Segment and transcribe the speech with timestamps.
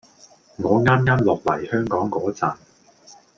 [0.57, 2.55] 我啱啱落嚟香港嗰陣